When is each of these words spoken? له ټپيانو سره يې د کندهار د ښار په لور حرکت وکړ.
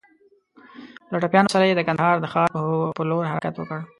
له 1.11 1.17
ټپيانو 1.23 1.53
سره 1.53 1.65
يې 1.69 1.73
د 1.77 1.81
کندهار 1.87 2.15
د 2.19 2.25
ښار 2.33 2.49
په 2.97 3.03
لور 3.09 3.23
حرکت 3.31 3.53
وکړ. 3.57 3.79